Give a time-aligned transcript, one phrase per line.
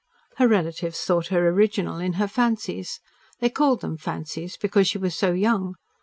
[0.37, 2.99] Her relatives thought her original in her fancies.
[3.39, 5.75] They called them fancies because she was so young.